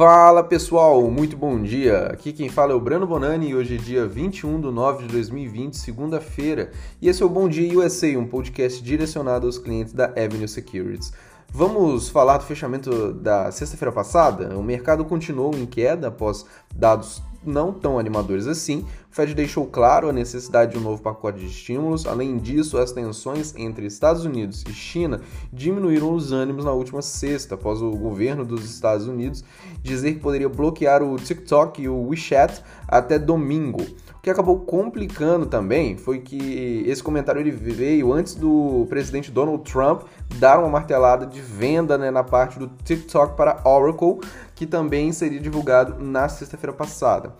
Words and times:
Fala 0.00 0.42
pessoal, 0.42 1.10
muito 1.10 1.36
bom 1.36 1.60
dia. 1.60 2.06
Aqui 2.06 2.32
quem 2.32 2.48
fala 2.48 2.72
é 2.72 2.74
o 2.74 2.80
Breno 2.80 3.06
Bonani 3.06 3.50
e 3.50 3.54
hoje 3.54 3.74
é 3.74 3.78
dia 3.78 4.06
21 4.06 4.58
de 4.58 4.70
9 4.70 5.06
de 5.06 5.12
2020, 5.12 5.74
segunda-feira. 5.76 6.70
E 7.02 7.08
esse 7.10 7.22
é 7.22 7.26
o 7.26 7.28
Bom 7.28 7.46
Dia 7.46 7.78
USA, 7.78 8.06
um 8.18 8.26
podcast 8.26 8.82
direcionado 8.82 9.46
aos 9.46 9.58
clientes 9.58 9.92
da 9.92 10.06
Avenue 10.06 10.48
Securities. 10.48 11.12
Vamos 11.52 12.08
falar 12.08 12.38
do 12.38 12.44
fechamento 12.44 13.12
da 13.12 13.52
sexta-feira 13.52 13.92
passada? 13.92 14.56
O 14.58 14.62
mercado 14.62 15.04
continuou 15.04 15.54
em 15.54 15.66
queda 15.66 16.08
após 16.08 16.46
dados 16.74 17.22
não 17.44 17.70
tão 17.70 17.98
animadores 17.98 18.46
assim. 18.46 18.86
O 19.10 19.12
Fed 19.12 19.34
deixou 19.34 19.66
claro 19.66 20.08
a 20.08 20.12
necessidade 20.12 20.70
de 20.70 20.78
um 20.78 20.82
novo 20.82 21.02
pacote 21.02 21.40
de 21.40 21.46
estímulos. 21.46 22.06
Além 22.06 22.38
disso, 22.38 22.78
as 22.78 22.92
tensões 22.92 23.52
entre 23.56 23.84
Estados 23.84 24.24
Unidos 24.24 24.62
e 24.68 24.72
China 24.72 25.20
diminuíram 25.52 26.12
os 26.12 26.30
ânimos 26.30 26.64
na 26.64 26.70
última 26.70 27.02
sexta, 27.02 27.56
após 27.56 27.82
o 27.82 27.90
governo 27.90 28.44
dos 28.44 28.64
Estados 28.64 29.08
Unidos 29.08 29.42
dizer 29.82 30.14
que 30.14 30.20
poderia 30.20 30.48
bloquear 30.48 31.02
o 31.02 31.16
TikTok 31.16 31.82
e 31.82 31.88
o 31.88 32.06
WeChat 32.06 32.62
até 32.86 33.18
domingo. 33.18 33.82
O 33.82 34.22
que 34.22 34.30
acabou 34.30 34.60
complicando 34.60 35.44
também 35.44 35.96
foi 35.96 36.20
que 36.20 36.84
esse 36.86 37.02
comentário 37.02 37.40
ele 37.40 37.50
veio 37.50 38.12
antes 38.12 38.36
do 38.36 38.86
presidente 38.88 39.32
Donald 39.32 39.64
Trump 39.64 40.02
dar 40.36 40.60
uma 40.60 40.68
martelada 40.68 41.26
de 41.26 41.40
venda 41.40 41.98
né, 41.98 42.12
na 42.12 42.22
parte 42.22 42.60
do 42.60 42.68
TikTok 42.84 43.36
para 43.36 43.60
Oracle, 43.64 44.20
que 44.54 44.66
também 44.66 45.10
seria 45.10 45.40
divulgado 45.40 46.00
na 46.00 46.28
sexta-feira 46.28 46.72
passada. 46.72 47.34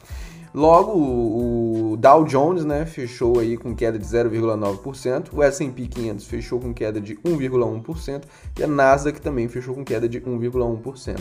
Logo, 0.53 0.93
o 0.99 1.97
Dow 1.97 2.25
Jones 2.25 2.65
né, 2.65 2.85
fechou 2.85 3.39
aí 3.39 3.57
com 3.57 3.75
queda 3.75 3.97
de 3.97 4.05
0,9%, 4.05 5.29
o 5.33 5.43
S&P 5.43 5.87
500 5.87 6.27
fechou 6.27 6.59
com 6.59 6.75
queda 6.75 7.01
de 7.01 7.15
1,1% 7.17 8.25
e 8.59 8.65
a 8.65 8.67
Nasdaq 8.67 9.21
também 9.21 9.47
fechou 9.47 9.75
com 9.75 9.85
queda 9.85 10.09
de 10.09 10.21
1,1%. 10.21 11.21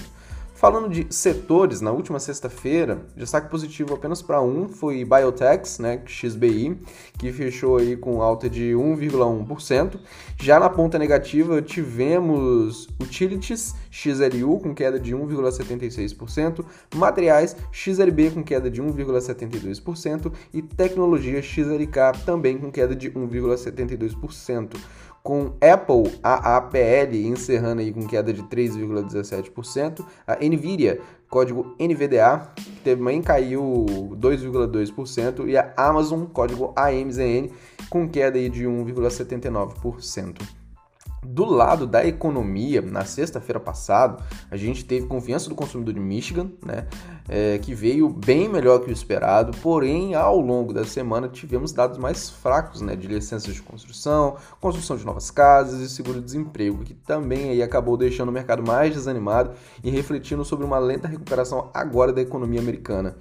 Falando 0.59 0.89
de 0.89 1.07
setores, 1.09 1.79
na 1.79 1.89
última 1.89 2.19
sexta-feira, 2.19 3.05
destaque 3.15 3.49
positivo 3.49 3.93
apenas 3.93 4.21
para 4.21 4.41
um 4.41 4.67
foi 4.67 5.05
Biotechs, 5.05 5.79
né, 5.79 6.01
XBI, 6.05 6.77
que 7.17 7.31
fechou 7.31 7.77
aí 7.77 7.95
com 7.95 8.21
alta 8.21 8.49
de 8.49 8.73
1,1%. 8.73 9.97
Já 10.37 10.59
na 10.59 10.69
ponta 10.69 10.99
negativa, 10.99 11.61
tivemos 11.61 12.89
Utilities 13.01 13.73
XLU 13.89 14.59
com 14.59 14.75
queda 14.75 14.99
de 14.99 15.15
1,76%, 15.15 16.65
Materiais 16.93 17.55
XLB 17.71 18.31
com 18.31 18.43
queda 18.43 18.69
de 18.69 18.83
1,72% 18.83 20.29
e 20.53 20.61
Tecnologia 20.61 21.41
XLK 21.41 22.25
também 22.25 22.57
com 22.57 22.69
queda 22.69 22.93
de 22.93 23.09
1,72% 23.09 24.75
com 25.23 25.53
Apple 25.61 26.19
AAPL 26.23 27.15
encerrando 27.15 27.81
aí 27.81 27.91
com 27.91 28.07
queda 28.07 28.33
de 28.33 28.43
3,17%, 28.43 30.05
a 30.25 30.35
Nvidia, 30.35 31.01
código 31.29 31.75
NVDA, 31.79 32.51
também 32.83 33.21
caiu 33.21 33.85
2,2% 34.15 35.47
e 35.47 35.57
a 35.57 35.73
Amazon, 35.77 36.25
código 36.25 36.73
AMZN, 36.75 37.49
com 37.89 38.07
queda 38.07 38.37
aí 38.37 38.49
de 38.49 38.65
1,79%. 38.65 40.58
Do 41.25 41.43
lado 41.43 41.85
da 41.85 42.05
economia, 42.05 42.81
na 42.81 43.03
sexta-feira 43.03 43.59
passada, 43.59 44.23
a 44.49 44.55
gente 44.55 44.85
teve 44.85 45.05
confiança 45.05 45.49
do 45.49 45.55
consumidor 45.55 45.93
de 45.93 45.99
Michigan, 45.99 46.49
né, 46.65 46.87
é, 47.27 47.57
que 47.57 47.73
veio 47.73 48.09
bem 48.09 48.47
melhor 48.47 48.79
que 48.79 48.89
o 48.89 48.93
esperado, 48.93 49.55
porém, 49.61 50.15
ao 50.15 50.39
longo 50.39 50.73
da 50.73 50.85
semana 50.85 51.27
tivemos 51.27 51.71
dados 51.71 51.97
mais 51.97 52.29
fracos 52.29 52.81
né, 52.81 52.95
de 52.95 53.07
licenças 53.07 53.53
de 53.53 53.61
construção, 53.61 54.37
construção 54.61 54.95
de 54.95 55.05
novas 55.05 55.29
casas 55.29 55.81
e 55.81 55.89
seguro-desemprego, 55.89 56.83
que 56.83 56.93
também 56.93 57.49
aí 57.49 57.61
acabou 57.61 57.97
deixando 57.97 58.29
o 58.29 58.33
mercado 58.33 58.63
mais 58.65 58.93
desanimado 58.93 59.51
e 59.83 59.89
refletindo 59.89 60.45
sobre 60.45 60.65
uma 60.65 60.79
lenta 60.79 61.07
recuperação 61.07 61.69
agora 61.73 62.13
da 62.13 62.21
economia 62.21 62.61
americana. 62.61 63.15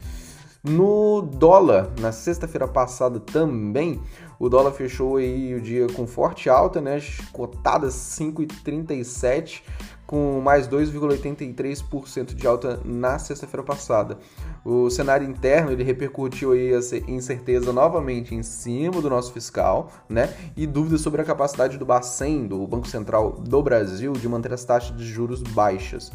No 0.62 1.22
dólar, 1.22 1.88
na 2.00 2.10
sexta-feira 2.10 2.66
passada 2.66 3.20
também, 3.20 4.00
o 4.38 4.48
dólar 4.48 4.72
fechou 4.72 5.16
aí 5.16 5.54
o 5.54 5.60
dia 5.60 5.86
com 5.88 6.06
forte 6.06 6.48
alta, 6.48 6.80
né? 6.80 7.00
Cotada 7.32 7.88
5,37 7.88 9.62
com 10.08 10.40
mais 10.40 10.66
2,83% 10.66 12.34
de 12.34 12.46
alta 12.46 12.80
na 12.82 13.18
sexta-feira 13.18 13.62
passada. 13.62 14.16
O 14.64 14.88
cenário 14.88 15.28
interno 15.28 15.70
ele 15.70 15.84
repercutiu 15.84 16.52
aí 16.52 16.72
essa 16.72 16.96
incerteza 16.96 17.74
novamente 17.74 18.34
em 18.34 18.42
cima 18.42 19.02
do 19.02 19.10
nosso 19.10 19.34
fiscal, 19.34 19.92
né? 20.08 20.32
E 20.56 20.66
dúvidas 20.66 21.02
sobre 21.02 21.20
a 21.20 21.24
capacidade 21.24 21.76
do 21.76 21.84
Bacen, 21.84 22.46
do 22.46 22.66
Banco 22.66 22.88
Central 22.88 23.32
do 23.32 23.62
Brasil, 23.62 24.14
de 24.14 24.26
manter 24.26 24.50
as 24.50 24.64
taxas 24.64 24.96
de 24.96 25.04
juros 25.04 25.42
baixas. 25.42 26.10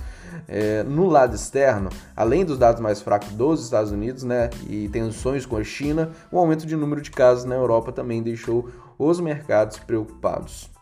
É, 0.48 0.82
no 0.82 1.08
lado 1.08 1.36
externo, 1.36 1.90
além 2.16 2.44
dos 2.44 2.58
dados 2.58 2.82
mais 2.82 3.00
fracos 3.00 3.30
dos 3.34 3.64
Estados 3.64 3.92
Unidos, 3.92 4.24
né, 4.24 4.50
e 4.68 4.90
tensões 4.90 5.46
com 5.46 5.56
a 5.56 5.64
China, 5.64 6.12
o 6.32 6.40
aumento 6.40 6.66
de 6.66 6.76
número 6.76 7.00
de 7.00 7.12
casos 7.12 7.46
na 7.46 7.54
Europa 7.54 7.92
também 7.92 8.24
deixou 8.24 8.72
os 8.98 9.20
mercados 9.20 9.78
preocupados. 9.78 10.73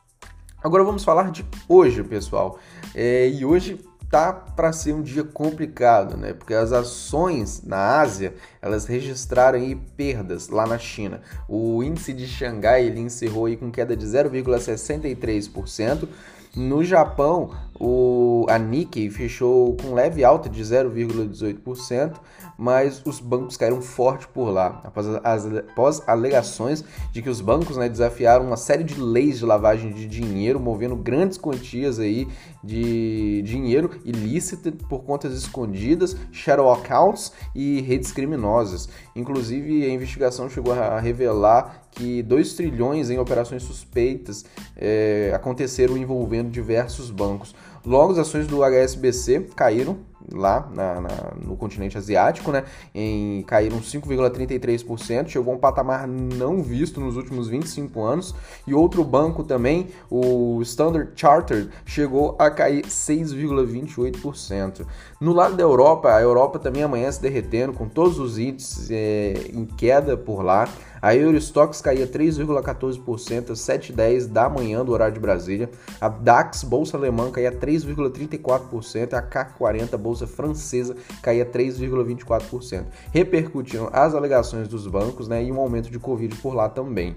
Agora 0.64 0.84
vamos 0.84 1.04
falar 1.04 1.32
de 1.32 1.44
hoje, 1.68 2.04
pessoal. 2.04 2.60
É, 2.94 3.28
e 3.28 3.44
hoje 3.44 3.84
tá 4.12 4.32
para 4.32 4.72
ser 4.72 4.94
um 4.94 5.02
dia 5.02 5.24
complicado, 5.24 6.16
né? 6.18 6.34
Porque 6.34 6.54
as 6.54 6.72
ações 6.72 7.64
na 7.64 8.00
Ásia, 8.00 8.36
elas 8.62 8.86
registraram 8.86 9.58
aí 9.58 9.76
perdas 9.76 10.50
lá 10.50 10.68
na 10.68 10.78
China. 10.78 11.20
O 11.48 11.82
índice 11.82 12.14
de 12.14 12.28
Xangai, 12.28 12.86
ele 12.86 13.00
encerrou 13.00 13.48
aí 13.48 13.58
com 13.58 13.72
queda 13.72 13.96
de 13.96 14.06
0,63%. 14.06 16.08
No 16.56 16.84
Japão, 16.84 17.52
o, 17.80 18.46
a 18.50 18.60
Nikkei 18.60 19.10
fechou 19.10 19.76
com 19.78 19.94
leve 19.94 20.24
alta 20.24 20.50
de 20.50 20.62
0,18%, 20.62 22.18
mas 22.58 23.02
os 23.06 23.22
bancos 23.22 23.56
caíram 23.56 23.82
forte 23.82 24.28
por 24.28 24.50
lá, 24.50 24.82
após, 24.84 25.08
as, 25.24 25.46
após 25.46 26.04
alegações 26.06 26.84
de 27.12 27.22
que 27.22 27.30
os 27.30 27.40
bancos 27.40 27.78
né, 27.78 27.88
desafiaram 27.88 28.46
uma 28.46 28.58
série 28.58 28.84
de 28.84 29.00
leis 29.00 29.40
de 29.40 29.46
lavagem 29.46 29.94
de 29.94 30.06
dinheiro, 30.06 30.60
movendo 30.60 30.96
grandes 30.96 31.38
quantias 31.38 32.00
aí 32.00 32.28
de 32.62 33.42
dinheiro 33.44 33.90
ilícito 34.04 34.72
por 34.90 35.04
contas 35.04 35.34
escondidas, 35.34 36.16
shadow 36.32 36.72
accounts 36.72 37.32
e 37.56 37.82
redes 37.82 38.12
criminosas. 38.12 38.90
Inclusive, 39.16 39.86
a 39.86 39.90
investigação 39.90 40.50
chegou 40.50 40.74
a 40.74 41.00
revelar 41.00 41.81
que 41.92 42.24
2 42.24 42.54
trilhões 42.54 43.10
em 43.10 43.20
operações 43.20 43.64
suspeitas 43.64 44.46
é, 44.76 45.32
aconteceram 45.34 45.98
envolvendo 45.98 46.50
diversos 46.50 47.12
bancos. 47.12 47.54
Logo, 47.86 48.14
as 48.14 48.20
ações 48.20 48.48
do 48.48 48.64
HSBC 48.64 49.48
caíram 49.56 49.98
lá 50.32 50.68
na, 50.74 51.02
na, 51.02 51.10
no 51.44 51.56
continente 51.56 51.98
asiático, 51.98 52.52
né? 52.52 52.64
Em, 52.94 53.44
caíram 53.44 53.80
5,33%, 53.80 55.28
chegou 55.28 55.54
a 55.54 55.58
um 55.58 55.60
patamar 55.60 56.08
não 56.08 56.62
visto 56.62 57.00
nos 57.00 57.16
últimos 57.16 57.48
25 57.48 58.04
anos. 58.04 58.36
E 58.66 58.74
outro 58.74 59.04
banco 59.04 59.44
também, 59.44 59.90
o 60.10 60.60
Standard 60.62 61.12
Chartered, 61.16 61.70
chegou 61.86 62.36
a 62.40 62.50
cair 62.50 62.86
6,28%. 62.86 64.86
No 65.20 65.34
lado 65.34 65.56
da 65.56 65.64
Europa, 65.64 66.16
a 66.16 66.22
Europa 66.22 66.60
também 66.60 66.84
amanhece 66.84 67.22
derretendo, 67.22 67.74
com 67.74 67.88
todos 67.88 68.20
os 68.20 68.38
índices 68.38 68.90
é, 68.92 69.34
em 69.54 69.66
queda 69.66 70.18
por 70.18 70.44
lá. 70.44 70.68
A 71.02 71.16
Eurostox 71.16 71.82
caía 71.82 72.06
3,14% 72.06 73.50
às 73.50 73.60
7h10 73.60 74.28
da 74.28 74.48
manhã 74.48 74.86
do 74.86 74.92
horário 74.92 75.16
de 75.16 75.20
Brasília. 75.20 75.68
A 76.00 76.08
DAX, 76.08 76.64
bolsa 76.64 76.96
alemã, 76.96 77.32
caía 77.32 77.52
3,34%. 77.52 79.14
A 79.14 79.22
CAC 79.22 79.58
40, 79.58 79.98
bolsa 79.98 80.21
francesa, 80.28 80.96
caía 81.22 81.46
3,24%. 81.46 82.86
Repercutindo 83.12 83.90
as 83.92 84.14
alegações 84.14 84.68
dos 84.68 84.88
bancos 84.88 85.28
né, 85.28 85.44
e 85.44 85.52
um 85.52 85.60
aumento 85.60 85.90
de 85.90 86.00
Covid 86.00 86.36
por 86.38 86.54
lá 86.54 86.70
também. 86.70 87.16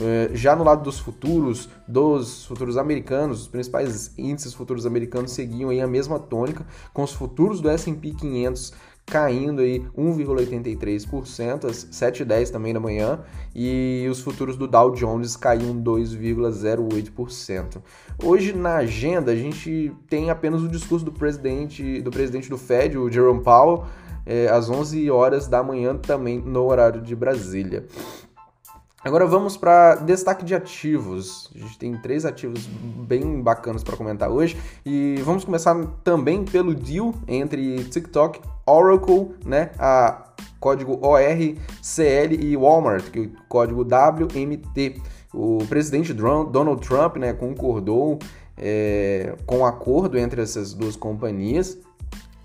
Eh, 0.00 0.30
já 0.34 0.56
no 0.56 0.64
lado 0.64 0.82
dos 0.82 0.98
futuros, 0.98 1.68
dos 1.86 2.46
futuros 2.46 2.76
americanos, 2.76 3.42
os 3.42 3.48
principais 3.48 4.12
índices 4.18 4.52
futuros 4.52 4.86
americanos 4.86 5.30
seguiam 5.30 5.70
aí 5.70 5.80
a 5.80 5.86
mesma 5.86 6.18
tônica, 6.18 6.66
com 6.92 7.02
os 7.02 7.12
futuros 7.12 7.60
do 7.60 7.68
S&P 7.68 8.10
500 8.12 8.72
caindo 9.06 9.60
aí 9.60 9.84
1,83% 9.96 11.64
às 11.64 11.84
7h10 11.86 12.50
também 12.50 12.72
da 12.72 12.80
manhã 12.80 13.20
e 13.54 14.06
os 14.10 14.20
futuros 14.20 14.56
do 14.56 14.66
Dow 14.66 14.92
Jones 14.92 15.36
caíam 15.36 15.74
2,08%. 15.82 17.82
Hoje 18.22 18.52
na 18.52 18.76
agenda 18.76 19.32
a 19.32 19.36
gente 19.36 19.92
tem 20.08 20.30
apenas 20.30 20.62
o 20.62 20.68
discurso 20.68 21.04
do 21.04 21.12
presidente 21.12 22.00
do 22.00 22.10
presidente 22.10 22.48
do 22.48 22.56
Fed, 22.56 22.96
o 22.96 23.10
Jerome 23.10 23.42
Powell, 23.42 23.84
é, 24.26 24.48
às 24.48 24.70
11 24.70 25.10
horas 25.10 25.46
da 25.46 25.62
manhã 25.62 25.96
também 25.96 26.40
no 26.40 26.64
horário 26.64 27.02
de 27.02 27.14
Brasília. 27.14 27.86
Agora 29.04 29.26
vamos 29.26 29.54
para 29.54 29.96
destaque 29.96 30.46
de 30.46 30.54
ativos. 30.54 31.50
A 31.54 31.58
gente 31.58 31.78
tem 31.78 31.94
três 31.98 32.24
ativos 32.24 32.66
bem 32.66 33.42
bacanas 33.42 33.84
para 33.84 33.98
comentar 33.98 34.30
hoje 34.30 34.56
e 34.84 35.20
vamos 35.22 35.44
começar 35.44 35.76
também 36.02 36.42
pelo 36.42 36.74
deal 36.74 37.14
entre 37.28 37.84
TikTok, 37.84 38.40
Oracle, 38.66 39.34
né, 39.44 39.70
a 39.78 40.24
código 40.58 40.98
ORCL 41.06 42.34
e 42.40 42.56
Walmart, 42.56 43.10
que 43.10 43.18
é 43.18 43.22
o 43.22 43.30
código 43.48 43.82
WMT. 43.82 45.00
O 45.32 45.58
presidente 45.68 46.12
Donald 46.14 46.80
Trump, 46.80 47.16
né, 47.16 47.32
concordou 47.32 48.18
é, 48.56 49.34
com 49.46 49.56
o 49.56 49.60
um 49.60 49.66
acordo 49.66 50.16
entre 50.16 50.40
essas 50.40 50.72
duas 50.72 50.96
companhias 50.96 51.76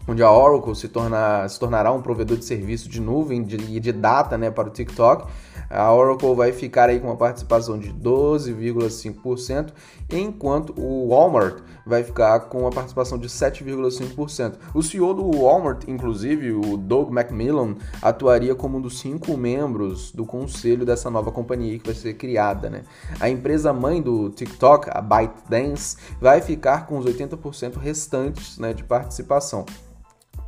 onde 0.09 0.23
a 0.23 0.31
Oracle 0.31 0.75
se, 0.75 0.87
torna, 0.87 1.47
se 1.47 1.59
tornará 1.59 1.91
um 1.91 2.01
provedor 2.01 2.37
de 2.37 2.43
serviço 2.43 2.89
de 2.89 2.99
nuvem 2.99 3.41
e 3.41 3.43
de, 3.43 3.79
de, 3.79 3.91
data 3.91 4.37
né, 4.37 4.49
para 4.49 4.67
o 4.67 4.71
TikTok. 4.71 5.27
A 5.69 5.93
Oracle 5.93 6.33
vai 6.33 6.51
ficar 6.51 6.89
aí 6.89 6.99
com 6.99 7.07
uma 7.07 7.15
participação 7.15 7.77
de 7.77 7.93
12,5%, 7.93 9.71
enquanto 10.09 10.73
o 10.75 11.09
Walmart 11.09 11.59
vai 11.85 12.03
ficar 12.03 12.39
com 12.41 12.61
uma 12.61 12.71
participação 12.71 13.19
de 13.19 13.27
7,5%. 13.27 14.55
O 14.73 14.81
CEO 14.81 15.13
do 15.13 15.29
Walmart, 15.31 15.83
inclusive, 15.87 16.53
o 16.53 16.75
Doug 16.75 17.11
McMillan, 17.11 17.75
atuaria 18.01 18.55
como 18.55 18.79
um 18.79 18.81
dos 18.81 18.99
cinco 18.99 19.37
membros 19.37 20.11
do 20.11 20.25
conselho 20.25 20.87
dessa 20.87 21.11
nova 21.11 21.31
companhia 21.31 21.77
que 21.77 21.85
vai 21.85 21.95
ser 21.95 22.15
criada. 22.15 22.67
Né? 22.67 22.81
A 23.19 23.29
empresa 23.29 23.71
mãe 23.71 24.01
do 24.01 24.31
TikTok, 24.31 24.89
a 24.91 25.01
ByteDance, 25.01 25.97
vai 26.19 26.41
ficar 26.41 26.87
com 26.87 26.97
os 26.97 27.05
80% 27.05 27.77
restantes 27.77 28.57
né, 28.57 28.73
de 28.73 28.83
participação. 28.83 29.65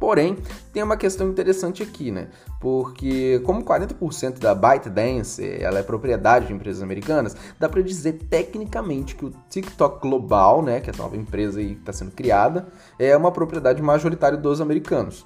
Porém, 0.01 0.36
tem 0.74 0.81
uma 0.81 0.98
questão 0.98 1.30
interessante 1.30 1.83
aqui, 1.83 2.09
né? 2.09 2.30
Porque 2.59 3.39
como 3.45 3.63
40% 3.63 4.39
da 4.39 4.56
ByteDance 4.56 5.48
ela 5.62 5.77
é 5.77 5.83
propriedade 5.83 6.48
de 6.48 6.53
empresas 6.53 6.81
americanas, 6.81 7.38
dá 7.59 7.69
para 7.69 7.83
dizer 7.83 8.13
tecnicamente 8.27 9.15
que 9.15 9.25
o 9.25 9.33
TikTok 9.48 10.01
Global, 10.01 10.63
né, 10.63 10.80
que 10.80 10.89
é 10.89 10.92
essa 10.92 11.03
nova 11.03 11.15
empresa 11.15 11.59
aí 11.59 11.75
que 11.75 11.81
está 11.81 11.94
sendo 11.94 12.09
criada, 12.13 12.65
é 12.98 13.15
uma 13.15 13.31
propriedade 13.31 13.80
majoritária 13.80 14.39
dos 14.39 14.59
americanos. 14.59 15.24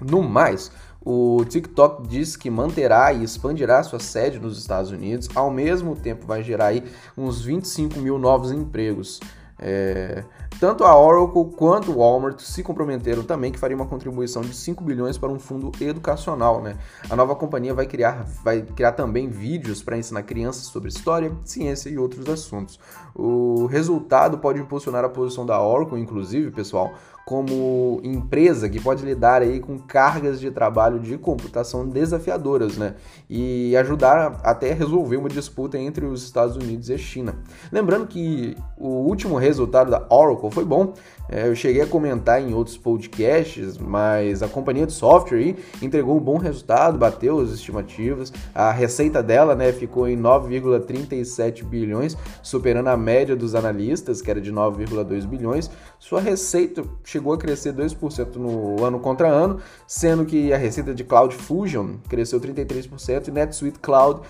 No 0.00 0.24
mais, 0.24 0.72
o 1.00 1.44
TikTok 1.48 2.08
diz 2.08 2.34
que 2.34 2.50
manterá 2.50 3.12
e 3.12 3.22
expandirá 3.22 3.80
sua 3.84 4.00
sede 4.00 4.40
nos 4.40 4.58
Estados 4.58 4.90
Unidos, 4.90 5.28
ao 5.36 5.52
mesmo 5.52 5.94
tempo 5.94 6.26
vai 6.26 6.42
gerar 6.42 6.66
aí 6.66 6.82
uns 7.16 7.42
25 7.42 8.00
mil 8.00 8.18
novos 8.18 8.50
empregos. 8.50 9.20
É, 9.58 10.24
tanto 10.58 10.84
a 10.84 10.96
Oracle 10.98 11.56
quanto 11.56 11.92
o 11.92 11.98
Walmart 11.98 12.40
se 12.40 12.62
comprometeram 12.62 13.22
também 13.22 13.52
que 13.52 13.58
faria 13.58 13.76
uma 13.76 13.86
contribuição 13.86 14.42
de 14.42 14.54
5 14.54 14.82
bilhões 14.82 15.18
para 15.18 15.30
um 15.30 15.38
fundo 15.38 15.72
educacional. 15.80 16.62
Né? 16.62 16.76
A 17.08 17.16
nova 17.16 17.34
companhia 17.34 17.74
vai 17.74 17.86
criar, 17.86 18.24
vai 18.42 18.62
criar 18.62 18.92
também 18.92 19.28
vídeos 19.28 19.82
para 19.82 19.96
ensinar 19.96 20.22
crianças 20.22 20.64
sobre 20.66 20.88
história, 20.88 21.32
ciência 21.44 21.88
e 21.88 21.98
outros 21.98 22.28
assuntos. 22.28 22.78
O 23.14 23.66
resultado 23.66 24.38
pode 24.38 24.60
impulsionar 24.60 25.04
a 25.04 25.08
posição 25.08 25.46
da 25.46 25.60
Oracle, 25.60 26.00
inclusive, 26.00 26.50
pessoal, 26.50 26.94
como 27.24 28.00
empresa 28.04 28.68
que 28.68 28.78
pode 28.78 29.04
lidar 29.04 29.40
aí 29.40 29.58
com 29.58 29.78
cargas 29.78 30.38
de 30.38 30.50
trabalho 30.50 31.00
de 31.00 31.16
computação 31.16 31.88
desafiadoras, 31.88 32.76
né? 32.76 32.96
E 33.30 33.74
ajudar 33.76 34.40
até 34.42 34.72
resolver 34.72 35.16
uma 35.16 35.28
disputa 35.28 35.78
entre 35.78 36.04
os 36.04 36.22
Estados 36.22 36.56
Unidos 36.56 36.90
e 36.90 36.94
a 36.94 36.98
China. 36.98 37.36
Lembrando 37.72 38.06
que 38.06 38.56
o 38.76 38.88
último 38.88 39.36
resultado 39.36 39.90
da 39.90 40.06
Oracle 40.10 40.50
foi 40.50 40.64
bom, 40.64 40.92
é, 41.28 41.48
eu 41.48 41.54
cheguei 41.54 41.80
a 41.80 41.86
comentar 41.86 42.40
em 42.40 42.52
outros 42.52 42.76
podcasts, 42.76 43.78
mas 43.78 44.42
a 44.42 44.48
companhia 44.48 44.86
de 44.86 44.92
software 44.92 45.38
aí 45.38 45.56
entregou 45.80 46.16
um 46.16 46.20
bom 46.20 46.36
resultado, 46.36 46.98
bateu 46.98 47.40
as 47.40 47.50
estimativas. 47.50 48.32
A 48.54 48.70
receita 48.70 49.22
dela 49.22 49.54
né, 49.54 49.72
ficou 49.72 50.06
em 50.06 50.20
9,37 50.20 51.64
bilhões, 51.64 52.16
superando 52.42 52.88
a 52.88 52.96
média 52.96 53.34
dos 53.34 53.54
analistas, 53.54 54.20
que 54.20 54.30
era 54.30 54.40
de 54.40 54.52
9,2 54.52 55.26
bilhões. 55.26 55.70
Sua 55.98 56.20
receita 56.20 56.84
chegou 57.02 57.32
a 57.32 57.38
crescer 57.38 57.72
2% 57.72 58.36
no 58.36 58.84
ano 58.84 59.00
contra 59.00 59.28
ano, 59.28 59.60
sendo 59.86 60.26
que 60.26 60.52
a 60.52 60.58
receita 60.58 60.94
de 60.94 61.04
Cloud 61.04 61.34
Fusion 61.34 61.94
cresceu 62.08 62.38
33% 62.38 63.28
e 63.28 63.30
NetSuite 63.30 63.78
Cloud 63.78 64.20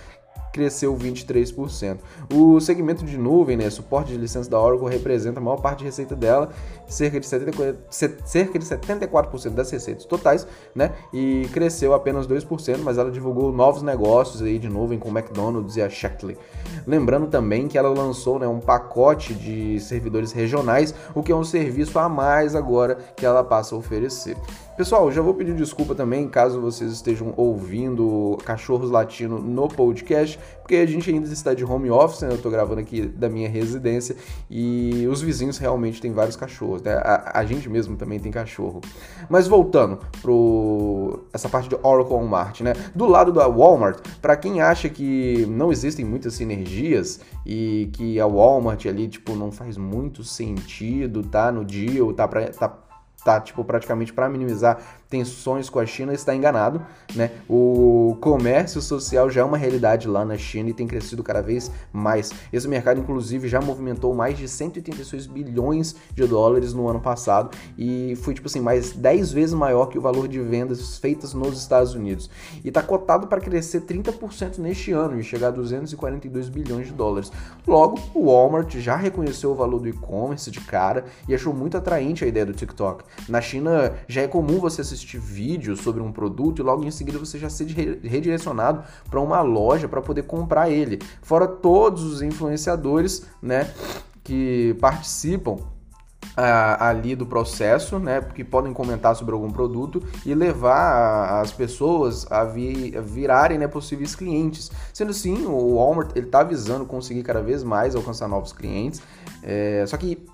cresceu 0.55 0.97
23%. 0.97 1.99
O 2.33 2.61
segmento 2.61 3.05
de 3.05 3.19
nuvem, 3.19 3.57
né, 3.57 3.69
suporte 3.69 4.13
de 4.13 4.17
licença 4.17 4.49
da 4.49 4.61
Oracle, 4.61 4.89
representa 4.89 5.41
a 5.41 5.43
maior 5.43 5.57
parte 5.57 5.81
de 5.81 5.85
receita 5.87 6.15
dela, 6.15 6.51
cerca 6.87 7.19
de, 7.19 7.27
70, 7.27 7.77
cerca 7.91 8.57
de 8.57 8.65
74% 8.65 9.51
das 9.51 9.69
receitas 9.69 10.05
totais, 10.05 10.47
né, 10.73 10.93
e 11.13 11.49
cresceu 11.53 11.93
apenas 11.93 12.29
2%, 12.29 12.79
mas 12.85 12.99
ela 12.99 13.11
divulgou 13.11 13.53
novos 13.53 13.83
negócios 13.83 14.41
aí 14.43 14.57
de 14.57 14.69
nuvem 14.69 14.97
com 14.97 15.09
McDonald's 15.09 15.77
e 15.77 15.83
a 15.83 15.91
Shackley. 15.91 16.39
Lembrando 16.87 17.27
também 17.27 17.67
que 17.67 17.77
ela 17.77 17.89
lançou 17.89 18.39
né, 18.39 18.47
um 18.47 18.61
pacote 18.61 19.35
de 19.35 19.81
servidores 19.81 20.31
regionais, 20.31 20.95
o 21.17 21.23
que 21.23 21.33
é 21.33 21.37
um 21.37 21.45
serviço 21.45 21.99
a 21.99 22.09
mais 22.09 22.55
agora 22.55 22.97
que 23.17 23.27
ela 23.27 23.43
passa 23.43 23.75
a 23.75 23.79
oferecer. 23.79 24.37
Pessoal, 24.77 25.09
já 25.13 25.23
vou 25.23 25.35
pedir 25.35 25.55
desculpa 25.55 25.95
também 25.95 26.29
caso 26.29 26.61
vocês 26.61 26.91
estejam 26.91 27.33
ouvindo 27.37 28.37
cachorros 28.45 28.91
latindo 28.91 29.39
no 29.39 29.69
podcast, 29.69 30.37
porque 30.61 30.75
a 30.75 30.85
gente 30.85 31.09
ainda 31.09 31.33
está 31.33 31.55
de 31.55 31.65
home 31.65 31.93
office, 31.93 32.23
né? 32.23 32.31
Eu 32.31 32.35
estou 32.35 32.51
gravando 32.51 32.81
aqui 32.81 33.03
da 33.03 33.29
minha 33.29 33.49
residência 33.49 34.17
e 34.51 35.07
os 35.09 35.23
vizinhos 35.23 35.59
realmente 35.59 36.01
têm 36.01 36.13
vários 36.13 36.35
cachorros, 36.35 36.83
né? 36.83 36.95
A, 36.95 37.39
a 37.39 37.45
gente 37.45 37.69
mesmo 37.69 37.97
também 37.97 38.19
tem 38.19 38.33
cachorro. 38.33 38.81
Mas 39.31 39.47
voltando 39.47 40.01
para 40.21 40.33
essa 41.33 41.49
parte 41.49 41.69
de 41.69 41.77
Oracle 41.81 42.13
Walmart, 42.13 42.61
né? 42.63 42.73
Do 42.97 43.07
lado 43.07 43.33
da 43.33 43.47
Walmart, 43.47 44.01
para 44.21 44.37
quem 44.37 44.61
acha 44.61 44.89
que 44.89 45.47
não 45.47 45.71
existem 45.71 46.05
muitas 46.05 46.35
sinergias 46.35 47.21
e 47.47 47.91
que 47.93 48.19
a 48.19 48.27
Walmart 48.27 48.87
ali 48.87 49.07
tipo 49.07 49.37
não 49.37 49.53
faz 49.53 49.77
muito 49.77 50.25
sentido, 50.25 51.23
tá 51.23 51.53
no 51.53 51.65
deal, 51.65 52.13
tá 52.13 52.27
para 52.27 52.49
tá 52.49 52.84
tá 53.25 53.41
tipo 53.41 53.65
praticamente 53.65 54.13
para 54.13 54.29
minimizar 54.29 54.79
tensões 55.15 55.71
com 55.71 55.79
a 55.79 55.87
China 55.87 56.13
está 56.13 56.35
enganado, 56.35 56.83
né? 57.15 57.31
O 57.49 58.17
comércio 58.21 58.83
social 58.83 59.31
já 59.31 59.43
é 59.43 59.45
uma 59.45 59.57
realidade 59.57 60.09
lá 60.09 60.25
na 60.25 60.37
China 60.37 60.71
e 60.71 60.75
tem 60.75 60.89
crescido 60.89 61.23
cada 61.23 61.41
vez 61.41 61.71
mais. 61.93 62.33
Esse 62.53 62.67
mercado 62.67 62.99
inclusive 62.99 63.47
já 63.47 63.61
movimentou 63.61 64.13
mais 64.13 64.37
de 64.37 64.49
186 64.49 65.27
bilhões 65.29 65.95
de 66.13 66.27
dólares 66.27 66.75
no 66.75 66.89
ano 66.89 66.99
passado 66.99 67.57
e 67.79 68.17
foi 68.23 68.35
tipo 68.35 68.49
assim 68.49 68.59
mais 68.59 68.91
10 68.91 69.31
vezes 69.31 69.55
maior 69.55 69.87
que 69.87 69.97
o 69.97 70.01
valor 70.01 70.27
de 70.27 70.41
vendas 70.41 70.99
feitas 70.99 71.33
nos 71.33 71.61
Estados 71.61 71.95
Unidos. 71.95 72.29
E 72.65 72.69
está 72.69 72.83
cotado 72.83 73.29
para 73.29 73.41
crescer 73.41 73.83
30% 73.83 74.59
neste 74.59 74.91
ano 74.91 75.21
e 75.21 75.23
chegar 75.23 75.49
a 75.49 75.53
242 75.53 76.49
bilhões 76.49 76.89
de 76.89 76.93
dólares. 76.93 77.31
Logo, 77.65 78.01
o 78.13 78.27
Walmart 78.27 78.75
já 78.79 78.97
reconheceu 78.97 79.53
o 79.53 79.55
valor 79.55 79.79
do 79.79 79.89
e-commerce 79.89 80.51
de 80.51 80.61
cara 80.61 81.05
e 81.29 81.35
achou 81.37 81.55
muito 81.55 81.77
atraente 81.77 82.25
a 82.25 82.27
ideia 82.27 82.45
do 82.45 82.53
TikTok. 82.53 83.05
Na 83.29 83.41
China 83.41 83.93
já 84.09 84.23
é 84.23 84.27
comum 84.27 84.59
você 84.59 84.81
assistir 84.81 85.04
vídeos 85.13 85.81
sobre 85.81 86.03
um 86.03 86.11
produto 86.11 86.61
e 86.61 86.63
logo 86.63 86.85
em 86.85 86.91
seguida 86.91 87.19
você 87.19 87.39
já 87.39 87.49
ser 87.49 87.67
redirecionado 88.03 88.83
para 89.11 89.21
uma 89.21 89.41
loja 89.43 89.89
para 89.89 90.01
poder 90.01 90.23
comprar 90.23 90.71
ele. 90.71 90.99
Fora 91.23 91.47
todos 91.47 92.03
os 92.03 92.23
influenciadores, 92.23 93.27
né, 93.43 93.71
que 94.23 94.77
participam 94.81 95.59
ali 96.37 97.15
do 97.15 97.27
processo, 97.27 97.99
né, 97.99 98.21
que 98.21 98.43
podem 98.43 98.73
comentar 98.73 99.15
sobre 99.15 99.35
algum 99.35 99.51
produto 99.51 100.03
e 100.27 100.35
levar 100.35 101.41
as 101.41 101.53
pessoas 101.53 102.27
a, 102.31 102.41
a 102.41 102.45
virarem 102.45 103.59
né, 103.59 103.69
possíveis 103.69 104.17
clientes. 104.17 104.71
Sendo 104.93 105.11
assim, 105.11 105.47
o 105.47 105.77
Walmart 105.77 106.11
ele 106.17 106.27
está 106.27 106.43
visando 106.43 106.85
conseguir 106.87 107.23
cada 107.23 107.41
vez 107.41 107.63
mais 107.63 107.95
alcançar 107.95 108.27
novos 108.29 108.53
clientes. 108.53 109.01
É, 109.43 109.85
só 109.87 109.97
que 109.97 110.27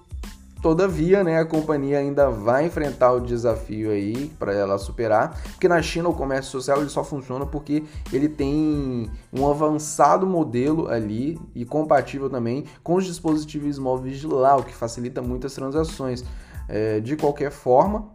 Todavia, 0.61 1.25
né, 1.25 1.39
a 1.39 1.45
companhia 1.47 1.99
ainda 1.99 2.29
vai 2.29 2.67
enfrentar 2.67 3.13
o 3.13 3.21
desafio 3.21 3.91
aí 3.91 4.31
para 4.39 4.53
ela 4.53 4.77
superar, 4.77 5.41
porque 5.53 5.67
na 5.67 5.81
China 5.81 6.11
o 6.11 6.15
comércio 6.15 6.53
social 6.53 6.81
ele 6.81 6.91
só 6.91 7.03
funciona 7.03 7.47
porque 7.47 7.83
ele 8.13 8.29
tem 8.29 9.11
um 9.33 9.49
avançado 9.49 10.27
modelo 10.27 10.89
ali 10.89 11.41
e 11.55 11.65
compatível 11.65 12.29
também 12.29 12.67
com 12.83 12.97
os 12.97 13.07
dispositivos 13.07 13.79
móveis 13.79 14.19
de 14.19 14.27
lá, 14.27 14.55
o 14.55 14.63
que 14.63 14.75
facilita 14.75 15.23
muitas 15.23 15.55
transações. 15.55 16.25
É, 16.69 17.01
de 17.01 17.17
qualquer 17.17 17.51
forma, 17.51 18.09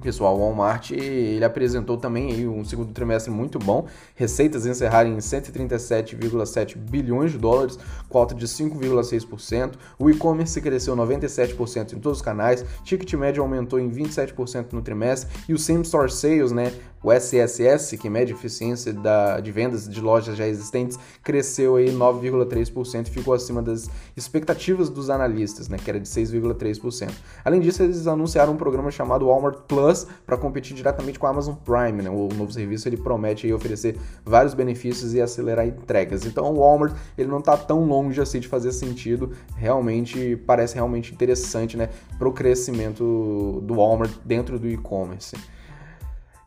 Pessoal, 0.00 0.34
o 0.34 0.40
Walmart 0.40 0.92
ele 0.92 1.44
apresentou 1.44 1.96
também 1.98 2.48
um 2.48 2.64
segundo 2.64 2.92
trimestre 2.92 3.30
muito 3.30 3.58
bom, 3.58 3.86
receitas 4.14 4.64
encerraram 4.64 5.10
em 5.10 5.18
137,7 5.18 6.76
bilhões 6.76 7.32
de 7.32 7.38
dólares, 7.38 7.78
com 8.08 8.18
alta 8.18 8.34
de 8.34 8.46
5,6%. 8.46 9.74
O 9.98 10.08
e-commerce 10.08 10.58
cresceu 10.60 10.96
97% 10.96 11.92
em 11.92 11.98
todos 11.98 12.18
os 12.18 12.22
canais, 12.22 12.64
ticket 12.82 13.12
médio 13.14 13.42
aumentou 13.42 13.78
em 13.78 13.90
27% 13.90 14.72
no 14.72 14.80
trimestre 14.80 15.30
e 15.46 15.52
o 15.52 15.58
same 15.58 15.82
store 15.82 16.10
sales, 16.10 16.50
né, 16.50 16.72
o 17.02 17.10
SSS, 17.12 17.96
que 17.96 18.10
mede 18.10 18.32
a 18.32 18.36
eficiência 18.36 18.92
da, 18.92 19.40
de 19.40 19.50
vendas 19.50 19.88
de 19.88 20.00
lojas 20.00 20.36
já 20.36 20.46
existentes, 20.46 20.98
cresceu 21.22 21.76
aí 21.76 21.90
9,3% 21.90 23.06
e 23.06 23.10
ficou 23.10 23.32
acima 23.32 23.62
das 23.62 23.88
expectativas 24.16 24.90
dos 24.90 25.08
analistas, 25.08 25.68
né, 25.68 25.78
que 25.82 25.88
era 25.88 25.98
de 25.98 26.08
6,3%. 26.08 27.10
Além 27.44 27.60
disso, 27.60 27.82
eles 27.82 28.06
anunciaram 28.06 28.52
um 28.52 28.56
programa 28.56 28.90
chamado 28.90 29.26
Walmart 29.26 29.60
Plus 29.66 30.06
para 30.26 30.36
competir 30.36 30.76
diretamente 30.76 31.18
com 31.18 31.26
a 31.26 31.30
Amazon 31.30 31.54
Prime. 31.54 32.02
Né? 32.02 32.10
O 32.10 32.28
novo 32.34 32.52
serviço 32.52 32.88
ele 32.88 32.96
promete 32.96 33.46
aí, 33.46 33.52
oferecer 33.52 33.96
vários 34.24 34.52
benefícios 34.52 35.14
e 35.14 35.20
acelerar 35.20 35.66
entregas. 35.66 36.26
Então, 36.26 36.44
o 36.52 36.58
Walmart 36.58 36.94
ele 37.16 37.28
não 37.28 37.38
está 37.38 37.56
tão 37.56 37.84
longe 37.84 38.20
assim 38.20 38.40
de 38.40 38.48
fazer 38.48 38.72
sentido. 38.72 39.32
Realmente 39.56 40.36
parece 40.46 40.74
realmente 40.74 41.12
interessante, 41.14 41.76
né, 41.76 41.88
para 42.18 42.28
o 42.28 42.32
crescimento 42.32 43.62
do 43.62 43.74
Walmart 43.74 44.12
dentro 44.24 44.58
do 44.58 44.68
e-commerce. 44.68 45.34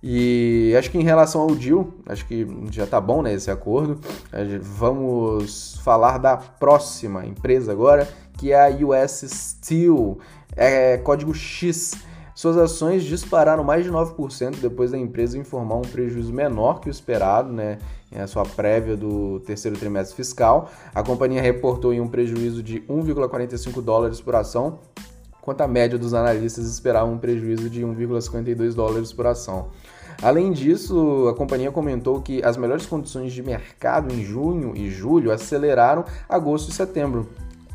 E 0.06 0.76
acho 0.78 0.92
que 0.92 0.98
em 0.98 1.04
relação 1.04 1.40
ao 1.40 1.56
deal, 1.56 1.88
acho 2.06 2.26
que 2.26 2.46
já 2.70 2.86
tá 2.86 3.00
bom 3.00 3.22
né, 3.22 3.34
esse 3.34 3.50
acordo. 3.50 4.02
Vamos 4.62 5.80
falar 5.82 6.18
da 6.18 6.36
próxima 6.36 7.26
empresa 7.26 7.72
agora, 7.72 8.06
que 8.38 8.52
é 8.52 8.60
a 8.60 8.86
US 8.86 9.24
Steel, 9.26 10.20
é 10.58 10.98
código 10.98 11.34
X. 11.34 11.94
Suas 12.36 12.58
ações 12.58 13.04
dispararam 13.06 13.64
mais 13.64 13.86
de 13.86 13.92
9% 13.92 14.58
depois 14.60 14.92
da 14.92 14.98
empresa 14.98 15.38
informar 15.38 15.76
um 15.76 15.84
prejuízo 15.84 16.34
menor 16.34 16.82
que 16.82 16.90
o 16.90 16.92
esperado, 16.92 17.54
né, 17.54 17.78
em 18.12 18.20
a 18.20 18.28
sua 18.28 18.44
prévia 18.44 18.98
do 18.98 19.40
terceiro 19.42 19.78
trimestre 19.78 20.18
fiscal. 20.18 20.70
A 20.94 21.02
companhia 21.02 21.42
reportou 21.42 21.94
em 21.94 22.02
um 22.02 22.10
prejuízo 22.10 22.62
de 22.62 22.82
1,45 22.82 23.82
dólares 23.82 24.20
por 24.20 24.36
ação, 24.36 24.80
enquanto 25.44 25.60
a 25.60 25.68
média 25.68 26.00
dos 26.00 26.14
analistas 26.14 26.66
esperava 26.66 27.06
um 27.06 27.18
prejuízo 27.18 27.70
de 27.70 27.82
1,52 27.82 28.74
dólares 28.74 29.12
por 29.12 29.28
ação. 29.28 29.68
Além 30.22 30.54
disso, 30.54 31.28
a 31.28 31.36
companhia 31.36 31.70
comentou 31.70 32.22
que 32.22 32.42
as 32.46 32.56
melhores 32.56 32.86
condições 32.86 33.34
de 33.34 33.44
mercado 33.44 34.14
em 34.14 34.24
junho 34.24 34.74
e 34.74 34.90
julho 34.90 35.34
aceleraram 35.34 36.06
agosto 36.30 36.70
e 36.70 36.74
setembro, 36.74 37.28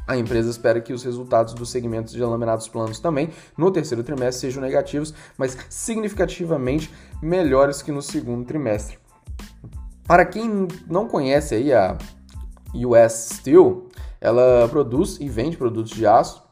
a 0.07 0.17
empresa 0.17 0.49
espera 0.49 0.81
que 0.81 0.95
os 0.95 1.05
resultados 1.05 1.53
dos 1.53 1.69
segmentos 1.69 2.15
de 2.15 2.23
laminados 2.23 2.67
planos 2.67 2.99
também 2.99 3.29
no 3.55 3.71
terceiro 3.71 4.03
trimestre 4.03 4.49
sejam 4.49 4.63
negativos, 4.63 5.13
mas 5.37 5.55
significativamente 5.69 6.91
melhores 7.21 7.83
que 7.83 7.93
no 7.93 8.01
segundo 8.01 8.47
trimestre. 8.47 8.99
Para 10.07 10.25
quem 10.25 10.67
não 10.87 11.07
conhece 11.07 11.57
aí 11.57 11.75
a 11.75 11.99
US 12.75 13.35
Steel, 13.35 13.89
ela 14.19 14.67
produz 14.71 15.19
e 15.21 15.29
vende 15.29 15.59
produtos 15.59 15.93
de 15.93 16.07
aço 16.07 16.48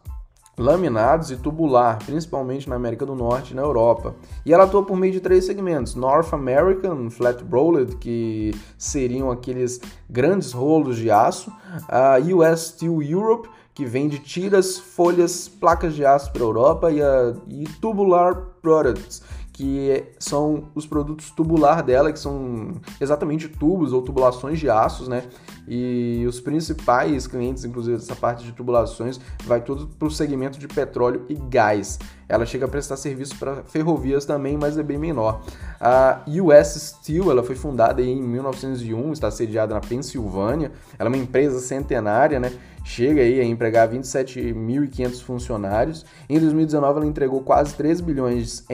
laminados 0.58 1.30
e 1.30 1.36
tubular, 1.36 1.98
principalmente 2.04 2.68
na 2.68 2.76
América 2.76 3.04
do 3.04 3.14
Norte 3.14 3.52
e 3.52 3.56
na 3.56 3.62
Europa. 3.62 4.14
E 4.44 4.52
ela 4.52 4.64
atua 4.64 4.82
por 4.82 4.96
meio 4.96 5.12
de 5.12 5.20
três 5.20 5.44
segmentos: 5.44 5.94
North 5.94 6.32
American 6.32 7.10
Flat 7.10 7.44
Rolled, 7.50 7.96
que 7.96 8.54
seriam 8.78 9.30
aqueles 9.30 9.80
grandes 10.08 10.52
rolos 10.52 10.96
de 10.96 11.10
aço, 11.10 11.52
a 11.88 12.16
US 12.18 12.68
Steel 12.68 13.02
Europe, 13.02 13.48
que 13.74 13.84
vende 13.84 14.18
tiras, 14.18 14.78
folhas, 14.78 15.48
placas 15.48 15.94
de 15.94 16.04
aço 16.04 16.32
para 16.32 16.42
a 16.42 16.46
Europa 16.46 16.90
e, 16.90 17.02
a, 17.02 17.34
e 17.46 17.64
Tubular 17.78 18.34
Products, 18.62 19.22
que 19.52 20.04
são 20.18 20.68
os 20.74 20.86
produtos 20.86 21.30
tubular 21.30 21.82
dela, 21.82 22.10
que 22.10 22.18
são 22.18 22.72
exatamente 22.98 23.48
tubos 23.48 23.92
ou 23.92 24.00
tubulações 24.00 24.58
de 24.58 24.70
aços, 24.70 25.08
né? 25.08 25.24
E 25.68 26.24
os 26.28 26.40
principais 26.40 27.26
clientes, 27.26 27.64
inclusive 27.64 27.96
essa 27.96 28.14
parte 28.14 28.44
de 28.44 28.52
tubulações, 28.52 29.20
vai 29.44 29.60
tudo 29.60 29.88
para 29.88 30.06
o 30.06 30.10
segmento 30.10 30.58
de 30.58 30.68
petróleo 30.68 31.24
e 31.28 31.34
gás. 31.34 31.98
Ela 32.28 32.44
chega 32.44 32.66
a 32.66 32.68
prestar 32.68 32.96
serviço 32.96 33.36
para 33.38 33.62
ferrovias 33.64 34.24
também, 34.24 34.56
mas 34.56 34.76
é 34.76 34.82
bem 34.82 34.98
menor. 34.98 35.42
A 35.80 36.22
US 36.26 36.96
Steel 36.98 37.30
ela 37.30 37.42
foi 37.42 37.54
fundada 37.54 38.02
em 38.02 38.20
1901, 38.20 39.12
está 39.12 39.30
sediada 39.30 39.74
na 39.74 39.80
Pensilvânia. 39.80 40.72
Ela 40.98 41.08
é 41.08 41.12
uma 41.12 41.22
empresa 41.22 41.60
centenária, 41.60 42.40
né? 42.40 42.52
Chega 42.84 43.20
aí 43.20 43.40
a 43.40 43.44
empregar 43.44 43.88
27.500 43.88 45.22
funcionários. 45.22 46.06
Em 46.28 46.38
2019 46.38 46.98
ela 46.98 47.06
entregou 47.06 47.40
quase 47.42 47.74
3 47.74 48.00
bilhões 48.00 48.64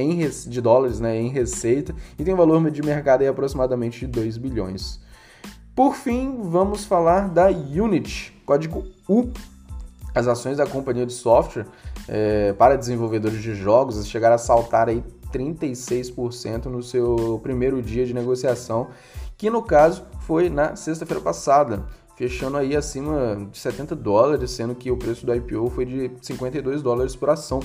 de 0.46 0.60
dólares 0.60 1.00
né, 1.00 1.18
em 1.18 1.28
receita 1.28 1.94
e 2.18 2.24
tem 2.24 2.34
valor 2.34 2.70
de 2.70 2.82
mercado 2.82 3.22
aí 3.22 3.28
aproximadamente 3.28 4.00
de 4.00 4.06
2 4.06 4.36
bilhões. 4.36 5.00
Por 5.74 5.94
fim, 5.94 6.38
vamos 6.42 6.84
falar 6.84 7.30
da 7.30 7.46
Unity, 7.48 8.30
código 8.44 8.84
U. 9.08 9.30
As 10.14 10.28
ações 10.28 10.58
da 10.58 10.66
companhia 10.66 11.06
de 11.06 11.14
software 11.14 11.66
é, 12.06 12.52
para 12.52 12.76
desenvolvedores 12.76 13.42
de 13.42 13.54
jogos 13.54 14.06
chegaram 14.06 14.34
a 14.34 14.38
saltar 14.38 14.90
aí 14.90 15.02
36% 15.32 16.66
no 16.66 16.82
seu 16.82 17.40
primeiro 17.42 17.80
dia 17.80 18.04
de 18.04 18.12
negociação, 18.12 18.88
que 19.38 19.48
no 19.48 19.62
caso 19.62 20.04
foi 20.26 20.50
na 20.50 20.76
sexta-feira 20.76 21.22
passada, 21.22 21.86
fechando 22.16 22.58
aí 22.58 22.76
acima 22.76 23.48
de 23.50 23.58
70 23.58 23.96
dólares, 23.96 24.50
sendo 24.50 24.74
que 24.74 24.90
o 24.90 24.96
preço 24.98 25.24
do 25.24 25.34
IPO 25.34 25.70
foi 25.70 25.86
de 25.86 26.10
52 26.20 26.82
dólares 26.82 27.16
por 27.16 27.30
ação. 27.30 27.60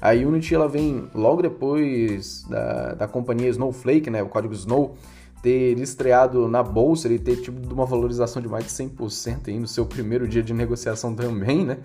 A 0.00 0.12
Unity 0.12 0.54
ela 0.54 0.68
vem 0.68 1.10
logo 1.12 1.42
depois 1.42 2.44
da, 2.48 2.94
da 2.94 3.08
companhia 3.08 3.48
Snowflake, 3.48 4.10
né, 4.10 4.22
o 4.22 4.28
código 4.28 4.54
Snow, 4.54 4.96
ter 5.42 5.78
estreado 5.78 6.48
na 6.48 6.62
bolsa 6.62 7.08
e 7.08 7.18
ter 7.18 7.36
tido 7.36 7.72
uma 7.72 7.86
valorização 7.86 8.40
de 8.42 8.48
mais 8.48 8.64
de 8.64 8.70
100% 8.70 9.48
aí 9.48 9.58
no 9.58 9.68
seu 9.68 9.86
primeiro 9.86 10.26
dia 10.26 10.42
de 10.42 10.52
negociação 10.52 11.14
também, 11.14 11.64
né? 11.64 11.78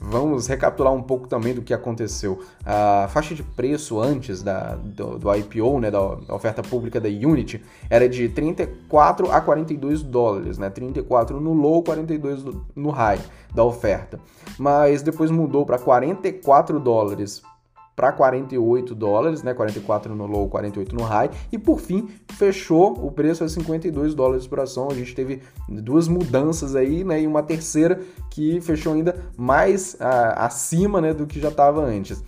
Vamos 0.00 0.46
recapitular 0.46 0.92
um 0.92 1.02
pouco 1.02 1.26
também 1.26 1.52
do 1.52 1.60
que 1.60 1.74
aconteceu. 1.74 2.40
A 2.64 3.08
faixa 3.08 3.34
de 3.34 3.42
preço 3.42 4.00
antes 4.00 4.42
da, 4.44 4.76
do, 4.76 5.18
do 5.18 5.34
IPO, 5.34 5.80
né, 5.80 5.90
da, 5.90 6.00
oferta 6.32 6.62
pública 6.62 7.00
da 7.00 7.08
Unity, 7.08 7.60
era 7.90 8.08
de 8.08 8.28
34 8.28 9.30
a 9.32 9.40
42 9.40 10.02
dólares, 10.02 10.56
né? 10.56 10.70
34 10.70 11.40
no 11.40 11.52
low, 11.52 11.82
42 11.82 12.44
no 12.76 12.90
high 12.90 13.20
da 13.52 13.64
oferta. 13.64 14.20
Mas 14.56 15.02
depois 15.02 15.32
mudou 15.32 15.66
para 15.66 15.78
44 15.78 16.78
dólares 16.78 17.42
para 17.98 18.12
48 18.12 18.94
dólares, 18.94 19.42
né? 19.42 19.52
44 19.52 20.14
no 20.14 20.24
low, 20.24 20.48
48 20.48 20.94
no 20.94 21.02
high. 21.02 21.28
E 21.50 21.58
por 21.58 21.80
fim, 21.80 22.08
fechou 22.28 22.92
o 23.04 23.10
preço 23.10 23.42
a 23.42 23.48
52 23.48 24.14
dólares 24.14 24.46
por 24.46 24.60
ação. 24.60 24.86
A 24.88 24.94
gente 24.94 25.16
teve 25.16 25.42
duas 25.68 26.06
mudanças 26.06 26.76
aí, 26.76 27.02
né? 27.02 27.20
E 27.20 27.26
uma 27.26 27.42
terceira 27.42 28.00
que 28.30 28.60
fechou 28.60 28.94
ainda 28.94 29.16
mais 29.36 29.96
a, 30.00 30.46
acima 30.46 31.00
né, 31.00 31.12
do 31.12 31.26
que 31.26 31.40
já 31.40 31.48
estava 31.48 31.84
antes. 31.84 32.22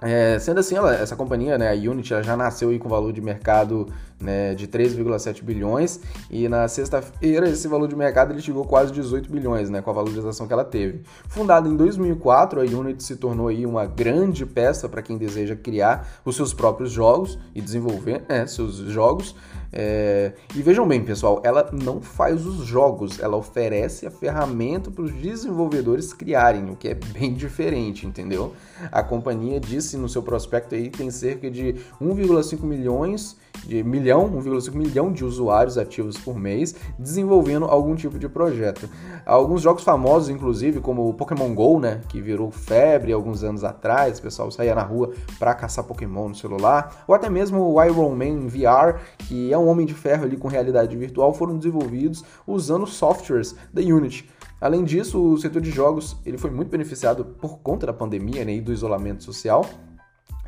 É, 0.00 0.38
sendo 0.38 0.60
assim, 0.60 0.76
ela, 0.76 0.94
essa 0.94 1.16
companhia, 1.16 1.58
né, 1.58 1.70
a 1.70 1.74
Unity, 1.74 2.10
já 2.22 2.36
nasceu 2.36 2.70
aí 2.70 2.78
com 2.78 2.88
valor 2.88 3.12
de 3.12 3.20
mercado 3.20 3.88
né, 4.20 4.54
de 4.54 4.68
3,7 4.68 5.42
bilhões 5.42 6.00
e 6.30 6.48
na 6.48 6.68
sexta-feira 6.68 7.48
esse 7.48 7.66
valor 7.66 7.88
de 7.88 7.96
mercado 7.96 8.32
ele 8.32 8.40
chegou 8.40 8.64
quase 8.64 8.92
18 8.92 9.30
bilhões, 9.30 9.70
né, 9.70 9.82
com 9.82 9.90
a 9.90 9.92
valorização 9.92 10.46
que 10.46 10.52
ela 10.52 10.64
teve. 10.64 11.02
Fundada 11.28 11.68
em 11.68 11.76
2004, 11.76 12.60
a 12.60 12.64
Unity 12.64 13.02
se 13.02 13.16
tornou 13.16 13.48
aí 13.48 13.66
uma 13.66 13.86
grande 13.86 14.46
peça 14.46 14.88
para 14.88 15.02
quem 15.02 15.18
deseja 15.18 15.56
criar 15.56 16.08
os 16.24 16.36
seus 16.36 16.54
próprios 16.54 16.92
jogos 16.92 17.36
e 17.52 17.60
desenvolver 17.60 18.22
né, 18.28 18.46
seus 18.46 18.76
jogos. 18.76 19.34
É... 19.72 20.32
E 20.54 20.62
vejam 20.62 20.86
bem, 20.88 21.04
pessoal, 21.04 21.42
ela 21.44 21.68
não 21.72 22.00
faz 22.00 22.46
os 22.46 22.64
jogos, 22.64 23.20
ela 23.20 23.36
oferece 23.36 24.06
a 24.06 24.10
ferramenta 24.10 24.90
para 24.90 25.04
os 25.04 25.12
desenvolvedores 25.12 26.12
criarem, 26.12 26.70
o 26.70 26.76
que 26.76 26.88
é 26.88 26.94
bem 26.94 27.34
diferente, 27.34 28.06
entendeu? 28.06 28.54
A 28.90 29.02
companhia 29.02 29.60
no 29.96 30.08
seu 30.08 30.22
prospecto 30.22 30.74
aí 30.74 30.90
tem 30.90 31.10
cerca 31.10 31.50
de 31.50 31.76
1,5 32.00 32.62
milhões 32.62 33.36
de 33.64 33.82
milhão, 33.82 34.30
1,5 34.30 34.74
milhão 34.74 35.12
de 35.12 35.24
usuários 35.24 35.78
ativos 35.78 36.16
por 36.16 36.38
mês 36.38 36.74
desenvolvendo 36.98 37.66
algum 37.66 37.94
tipo 37.94 38.18
de 38.18 38.28
projeto. 38.28 38.88
Alguns 39.24 39.62
jogos 39.62 39.82
famosos, 39.82 40.28
inclusive, 40.28 40.80
como 40.80 41.08
o 41.08 41.14
Pokémon 41.14 41.54
Go, 41.54 41.80
né, 41.80 42.00
que 42.08 42.20
virou 42.20 42.50
febre 42.50 43.12
alguns 43.12 43.42
anos 43.42 43.64
atrás, 43.64 44.18
o 44.18 44.22
pessoal 44.22 44.50
saía 44.50 44.74
na 44.74 44.82
rua 44.82 45.12
para 45.38 45.54
caçar 45.54 45.84
Pokémon 45.84 46.28
no 46.28 46.34
celular, 46.34 47.04
ou 47.06 47.14
até 47.14 47.28
mesmo 47.28 47.60
o 47.60 47.82
Iron 47.84 48.10
Man 48.10 48.46
VR, 48.46 49.00
que 49.18 49.52
é 49.52 49.58
um 49.58 49.68
homem 49.68 49.86
de 49.86 49.94
ferro 49.94 50.24
ali 50.24 50.36
com 50.36 50.48
realidade 50.48 50.96
virtual, 50.96 51.32
foram 51.34 51.58
desenvolvidos 51.58 52.24
usando 52.46 52.86
softwares 52.86 53.54
da 53.72 53.80
Unity. 53.80 54.28
Além 54.60 54.84
disso, 54.84 55.22
o 55.22 55.38
setor 55.38 55.62
de 55.62 55.70
jogos 55.70 56.16
ele 56.26 56.38
foi 56.38 56.50
muito 56.50 56.68
beneficiado 56.68 57.24
por 57.24 57.58
conta 57.58 57.86
da 57.86 57.92
pandemia 57.92 58.44
né, 58.44 58.54
e 58.54 58.60
do 58.60 58.72
isolamento 58.72 59.22
social 59.22 59.64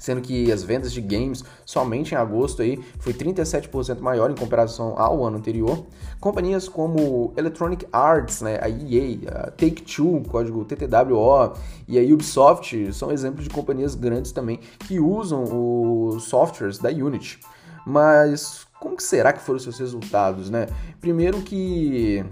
sendo 0.01 0.23
que 0.23 0.51
as 0.51 0.65
vendas 0.65 0.93
de 0.93 1.01
games 1.01 1.45
somente 1.65 2.15
em 2.15 2.17
agosto 2.17 2.63
aí 2.63 2.83
foi 2.99 3.13
37% 3.13 4.01
maior 4.01 4.31
em 4.31 4.35
comparação 4.35 4.99
ao 4.99 5.25
ano 5.25 5.37
anterior. 5.37 5.87
Companhias 6.19 6.69
como 6.69 7.33
Electronic 7.37 7.87
Arts, 7.93 8.41
né, 8.41 8.59
a 8.61 8.69
EA, 8.69 9.19
a 9.29 9.51
Take-Two, 9.51 10.23
código 10.29 10.65
TTWO 10.65 11.53
e 11.87 11.99
a 11.99 12.15
Ubisoft 12.15 12.93
são 12.95 13.13
exemplos 13.13 13.45
de 13.45 13.51
companhias 13.51 13.95
grandes 13.95 14.33
também 14.33 14.59
que 14.81 14.99
usam 14.99 15.45
os 15.45 16.25
softwares 16.25 16.79
da 16.79 16.89
Unity. 16.89 17.39
Mas 17.87 18.67
como 18.81 18.97
que 18.97 19.03
será 19.03 19.33
que 19.33 19.43
foram 19.43 19.59
seus 19.59 19.79
resultados, 19.79 20.49
né? 20.49 20.67
Primeiro 21.01 21.43
que 21.43 22.25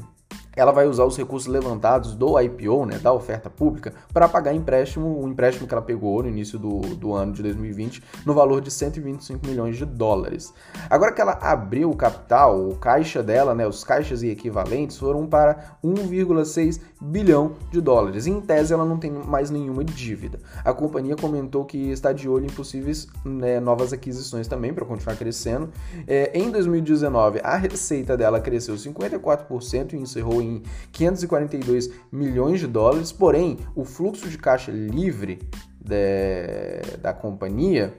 ela 0.59 0.73
vai 0.73 0.87
usar 0.87 1.05
os 1.05 1.17
recursos 1.17 1.49
levantados 1.49 2.15
do 2.15 2.39
IPO, 2.41 2.87
né, 2.87 2.99
da 2.99 3.13
oferta 3.13 3.49
pública, 3.49 3.93
para 4.13 4.29
pagar 4.29 4.53
empréstimo, 4.53 5.23
o 5.23 5.29
empréstimo 5.29 5.69
que 5.69 5.75
ela 5.75 5.83
pegou 5.83 6.23
no 6.23 6.29
início 6.29 6.59
do, 6.59 6.81
do 6.97 7.15
ano 7.15 7.33
de 7.33 7.43
2020, 7.43 8.03
no 8.27 8.35
valor 8.35 8.61
de 8.61 8.71
125 8.71 9.47
milhões 9.47 9.77
de 9.77 9.85
dólares. 9.85 10.53
Agora 10.91 11.13
que 11.13 11.21
ela 11.21 11.39
abriu 11.41 11.91
o 11.91 11.97
capital, 11.97 12.69
o 12.69 12.77
caixa 12.77 13.23
dela, 13.23 13.55
né, 13.55 13.67
os 13.67 13.85
caixas 13.85 14.23
e 14.23 14.29
equivalentes 14.29 14.97
foram 14.97 15.27
para 15.27 15.79
1,6 15.85 16.81
bilhão 17.01 17.53
de 17.71 17.81
dólares. 17.81 18.27
em 18.27 18.41
tese, 18.41 18.73
ela 18.73 18.85
não 18.85 18.99
tem 18.99 19.11
mais 19.11 19.51
nenhuma 19.51 19.85
dívida. 19.85 20.41
A 20.65 20.73
companhia 20.73 21.15
comentou 21.17 21.65
que 21.65 21.91
está 21.91 22.13
de 22.13 22.29
olho 22.29 22.47
em 22.47 22.51
possíveis 22.51 23.07
né, 23.25 23.61
novas 23.61 23.93
aquisições 23.93 24.49
também 24.49 24.75
para 24.75 24.85
continuar 24.85 25.17
crescendo. 25.17 25.71
É, 26.07 26.31
em 26.35 26.51
2019, 26.51 27.41
a 27.43 27.57
receita 27.57 28.17
dela 28.17 28.41
cresceu 28.41 28.75
54% 28.75 29.93
e 29.93 29.97
encerrou 29.97 30.43
em 30.43 30.48
em 30.49 30.63
542 30.93 31.91
milhões 32.11 32.61
de 32.61 32.67
dólares, 32.67 33.13
porém, 33.13 33.59
o 33.75 33.85
fluxo 33.85 34.29
de 34.29 34.39
caixa 34.39 34.71
livre 34.71 35.41
de, 35.81 36.99
da 37.01 37.13
companhia 37.13 37.95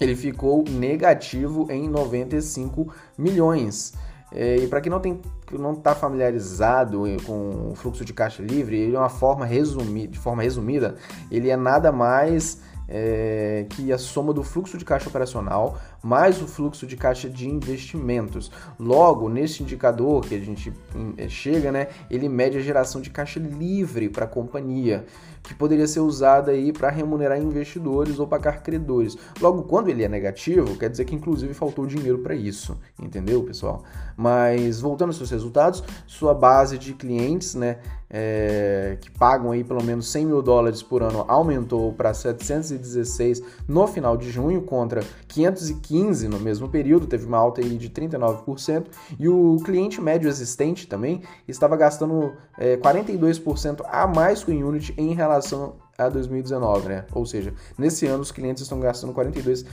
ele 0.00 0.16
ficou 0.16 0.64
negativo 0.64 1.70
em 1.70 1.88
95 1.88 2.92
milhões. 3.18 3.92
É, 4.32 4.56
e 4.56 4.66
para 4.66 4.80
quem 4.80 4.90
não 4.90 5.00
tem 5.00 5.20
não 5.52 5.72
está 5.72 5.96
familiarizado 5.96 7.02
com 7.26 7.72
o 7.72 7.74
fluxo 7.74 8.04
de 8.04 8.12
caixa 8.12 8.40
livre, 8.40 8.78
ele 8.78 8.94
é 8.94 8.98
uma 8.98 9.08
forma 9.08 9.44
resumida, 9.44 10.12
de 10.12 10.18
forma 10.18 10.44
resumida, 10.44 10.94
ele 11.28 11.50
é 11.50 11.56
nada 11.56 11.90
mais 11.90 12.60
é, 12.90 13.66
que 13.70 13.90
é 13.90 13.94
a 13.94 13.98
soma 13.98 14.32
do 14.32 14.42
fluxo 14.42 14.76
de 14.76 14.84
caixa 14.84 15.08
operacional 15.08 15.78
mais 16.02 16.40
o 16.40 16.46
fluxo 16.46 16.86
de 16.86 16.96
caixa 16.96 17.28
de 17.28 17.48
investimentos. 17.48 18.50
Logo, 18.78 19.28
nesse 19.28 19.62
indicador 19.62 20.22
que 20.22 20.34
a 20.34 20.38
gente 20.38 20.72
é, 21.16 21.28
chega, 21.28 21.70
né, 21.70 21.88
ele 22.10 22.28
mede 22.28 22.58
a 22.58 22.60
geração 22.60 23.00
de 23.00 23.10
caixa 23.10 23.38
livre 23.38 24.08
para 24.08 24.24
a 24.24 24.28
companhia, 24.28 25.04
que 25.42 25.54
poderia 25.54 25.86
ser 25.86 26.00
usada 26.00 26.52
aí 26.52 26.72
para 26.72 26.90
remunerar 26.90 27.38
investidores 27.38 28.18
ou 28.18 28.26
pagar 28.26 28.62
credores. 28.62 29.16
Logo, 29.40 29.62
quando 29.64 29.88
ele 29.88 30.04
é 30.04 30.08
negativo, 30.08 30.76
quer 30.76 30.90
dizer 30.90 31.04
que 31.04 31.14
inclusive 31.14 31.54
faltou 31.54 31.86
dinheiro 31.86 32.18
para 32.18 32.34
isso, 32.34 32.78
entendeu, 33.00 33.42
pessoal? 33.42 33.84
Mas 34.16 34.80
voltando 34.80 35.08
aos 35.08 35.16
seus 35.16 35.30
resultados, 35.30 35.82
sua 36.06 36.34
base 36.34 36.78
de 36.78 36.94
clientes, 36.94 37.54
né, 37.54 37.78
é, 38.10 38.98
que 39.00 39.10
pagam 39.10 39.52
aí 39.52 39.62
pelo 39.62 39.82
menos 39.82 40.10
100 40.10 40.26
mil 40.26 40.42
dólares 40.42 40.82
por 40.82 41.02
ano 41.02 41.24
aumentou 41.28 41.92
para 41.92 42.12
716 42.12 43.40
no 43.68 43.86
final 43.86 44.16
de 44.16 44.30
junho 44.30 44.62
contra 44.62 45.02
515 45.28 46.26
no 46.26 46.40
mesmo 46.40 46.68
período, 46.68 47.06
teve 47.06 47.24
uma 47.24 47.38
alta 47.38 47.60
aí 47.60 47.78
de 47.78 47.88
39%, 47.88 48.86
e 49.18 49.28
o 49.28 49.56
cliente 49.64 50.00
médio 50.00 50.28
existente 50.28 50.88
também 50.88 51.22
estava 51.46 51.76
gastando 51.76 52.32
é, 52.58 52.76
42% 52.76 53.82
a 53.88 54.06
mais 54.06 54.42
com 54.42 54.50
Unity 54.50 54.92
em 54.98 55.14
relação 55.14 55.74
a 55.96 56.08
2019, 56.08 56.88
né? 56.88 57.04
Ou 57.12 57.26
seja, 57.26 57.52
nesse 57.76 58.06
ano 58.06 58.22
os 58.22 58.32
clientes 58.32 58.62
estão 58.62 58.80
gastando 58.80 59.12
42% 59.12 59.64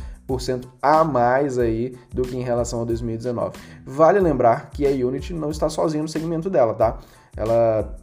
a 0.81 1.03
mais 1.03 1.57
aí 1.57 1.97
do 2.13 2.21
que 2.21 2.35
em 2.35 2.43
relação 2.43 2.81
a 2.81 2.85
2019. 2.85 3.57
Vale 3.85 4.19
lembrar 4.19 4.69
que 4.69 4.85
a 4.85 4.89
Unity 4.89 5.33
não 5.33 5.49
está 5.49 5.69
sozinha 5.69 6.03
no 6.03 6.09
segmento 6.09 6.49
dela, 6.49 6.73
tá? 6.73 6.97
Ela 7.35 7.95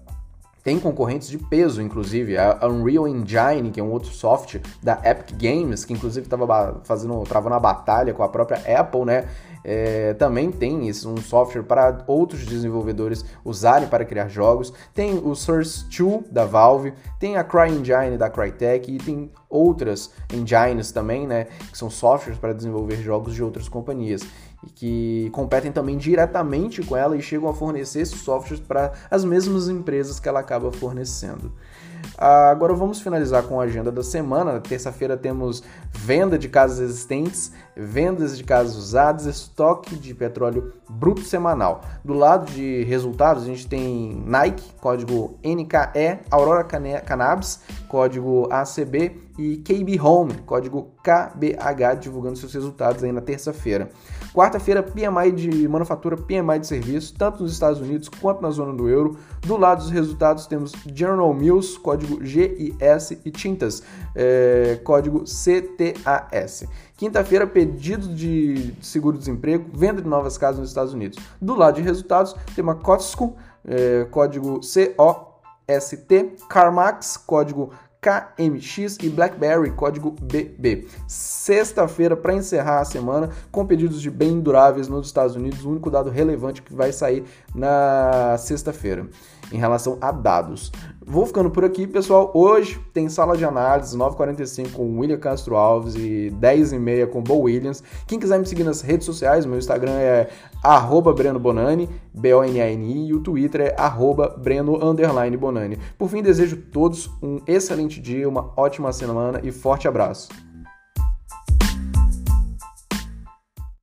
tem 0.64 0.80
concorrentes 0.80 1.28
de 1.28 1.36
peso, 1.36 1.82
inclusive. 1.82 2.38
A 2.38 2.58
Unreal 2.66 3.06
Engine, 3.06 3.70
que 3.70 3.78
é 3.78 3.82
um 3.82 3.90
outro 3.90 4.10
software 4.10 4.62
da 4.82 4.98
Epic 5.04 5.36
Games, 5.36 5.84
que 5.84 5.92
inclusive 5.92 6.26
estava 6.26 6.80
fazendo, 6.84 7.22
travando 7.24 7.54
a 7.54 7.60
batalha 7.60 8.14
com 8.14 8.22
a 8.22 8.28
própria 8.28 8.80
Apple, 8.80 9.04
né? 9.04 9.28
É, 9.62 10.12
também 10.14 10.50
tem 10.50 10.88
isso, 10.88 11.10
um 11.10 11.16
software 11.16 11.62
para 11.62 12.04
outros 12.06 12.44
desenvolvedores 12.44 13.24
usarem 13.42 13.88
para 13.88 14.04
criar 14.04 14.28
jogos. 14.28 14.72
Tem 14.94 15.18
o 15.18 15.34
Source 15.34 15.84
2 15.88 16.30
da 16.30 16.44
Valve, 16.44 16.92
tem 17.18 17.36
a 17.36 17.44
CryEngine 17.44 18.18
da 18.18 18.28
Crytek 18.28 18.90
e 18.90 18.98
tem 18.98 19.30
outras 19.48 20.10
engines 20.32 20.92
também, 20.92 21.26
né? 21.26 21.44
Que 21.70 21.78
são 21.78 21.88
softwares 21.90 22.38
para 22.38 22.52
desenvolver 22.52 22.96
jogos 22.96 23.34
de 23.34 23.42
outras 23.42 23.68
companhias 23.68 24.22
e 24.66 24.70
que 24.70 25.30
competem 25.32 25.72
também 25.72 25.96
diretamente 25.96 26.82
com 26.82 26.96
ela 26.96 27.16
e 27.16 27.22
chegam 27.22 27.48
a 27.48 27.54
fornecer 27.54 28.00
esses 28.00 28.20
softwares 28.20 28.60
para 28.60 28.92
as 29.10 29.24
mesmas 29.24 29.68
empresas 29.68 30.18
que 30.18 30.28
ela 30.28 30.40
acaba 30.40 30.70
fornecendo. 30.72 31.52
Ah, 32.18 32.50
agora 32.50 32.74
vamos 32.74 33.00
finalizar 33.00 33.42
com 33.44 33.60
a 33.60 33.64
agenda 33.64 33.90
da 33.90 34.02
semana. 34.02 34.60
Terça-feira 34.60 35.16
temos 35.16 35.62
venda 35.90 36.38
de 36.38 36.48
casas 36.48 36.78
existentes, 36.78 37.52
vendas 37.76 38.36
de 38.36 38.44
casas 38.44 38.76
usadas, 38.76 39.26
estoque 39.26 39.96
de 39.96 40.14
petróleo 40.14 40.72
bruto 40.88 41.22
semanal. 41.22 41.82
Do 42.04 42.14
lado 42.14 42.50
de 42.52 42.84
resultados, 42.84 43.42
a 43.42 43.46
gente 43.46 43.66
tem 43.66 44.22
Nike, 44.26 44.72
código 44.80 45.38
NKE, 45.44 46.20
Aurora 46.30 46.64
Cannabis, 46.64 47.60
código 47.88 48.48
ACB 48.50 49.20
e 49.38 49.56
KB 49.58 50.00
Home, 50.00 50.34
código 50.46 50.90
KBH, 51.02 52.00
divulgando 52.00 52.36
seus 52.36 52.54
resultados 52.54 53.02
aí 53.02 53.10
na 53.10 53.20
terça-feira. 53.20 53.90
Quarta-feira, 54.32 54.82
PMI 54.82 55.30
de 55.30 55.68
manufatura, 55.68 56.16
PMI 56.16 56.58
de 56.58 56.66
serviço, 56.66 57.14
tanto 57.16 57.42
nos 57.42 57.52
Estados 57.52 57.80
Unidos 57.80 58.08
quanto 58.08 58.42
na 58.42 58.50
zona 58.50 58.72
do 58.72 58.88
euro. 58.88 59.16
Do 59.42 59.56
lado 59.56 59.82
dos 59.82 59.90
resultados, 59.90 60.46
temos 60.46 60.72
General 60.92 61.32
Mills, 61.32 61.78
código 61.78 62.24
GIS 62.24 63.12
e 63.24 63.30
Tintas, 63.30 63.82
é, 64.14 64.80
código 64.82 65.22
CTAS. 65.22 66.66
Quinta-feira, 66.96 67.44
pedido 67.44 68.14
de 68.14 68.72
seguro-desemprego, 68.80 69.68
venda 69.76 70.00
de 70.00 70.08
novas 70.08 70.38
casas 70.38 70.60
nos 70.60 70.68
Estados 70.68 70.94
Unidos. 70.94 71.18
Do 71.40 71.54
lado 71.54 71.74
de 71.74 71.82
resultados, 71.82 72.36
tem 72.54 72.62
uma 72.62 72.76
Costco, 72.76 73.36
é, 73.64 74.04
código 74.10 74.60
COST, 74.60 76.36
CarMax, 76.48 77.16
código 77.16 77.72
KMX 78.00 78.98
e 79.02 79.08
BlackBerry, 79.08 79.72
código 79.72 80.14
BB. 80.20 80.86
Sexta-feira, 81.08 82.14
para 82.14 82.34
encerrar 82.34 82.80
a 82.80 82.84
semana, 82.84 83.30
com 83.50 83.66
pedidos 83.66 84.00
de 84.00 84.10
bem 84.10 84.40
duráveis 84.40 84.86
nos 84.86 85.06
Estados 85.06 85.34
Unidos, 85.34 85.64
o 85.64 85.70
único 85.70 85.90
dado 85.90 86.10
relevante 86.10 86.62
que 86.62 86.74
vai 86.74 86.92
sair 86.92 87.24
na 87.54 88.36
sexta-feira 88.38 89.08
em 89.52 89.56
relação 89.56 89.98
a 90.00 90.10
dados. 90.10 90.72
Vou 91.06 91.26
ficando 91.26 91.50
por 91.50 91.64
aqui, 91.64 91.86
pessoal. 91.86 92.30
Hoje 92.34 92.80
tem 92.92 93.08
sala 93.08 93.36
de 93.36 93.44
análise 93.44 93.96
9h45 93.96 94.72
com 94.72 94.98
William 94.98 95.18
Castro 95.18 95.56
Alves 95.56 95.94
e 95.96 96.32
10h30 96.40 97.08
com 97.08 97.22
Bo 97.22 97.40
Williams. 97.40 97.82
Quem 98.06 98.18
quiser 98.18 98.38
me 98.38 98.46
seguir 98.46 98.64
nas 98.64 98.80
redes 98.80 99.04
sociais, 99.04 99.44
meu 99.44 99.58
Instagram 99.58 99.92
é 99.92 100.30
Breno 101.12 101.38
Bonani, 101.38 101.90
e 103.08 103.12
o 103.12 103.20
Twitter 103.20 103.60
é 103.60 103.76
Bonani. 105.36 105.78
Por 105.98 106.08
fim, 106.08 106.22
desejo 106.22 106.56
a 106.56 106.72
todos 106.72 107.10
um 107.22 107.40
excelente 107.46 108.00
dia, 108.00 108.28
uma 108.28 108.50
ótima 108.56 108.92
semana 108.92 109.40
e 109.42 109.52
forte 109.52 109.86
abraço. 109.86 110.28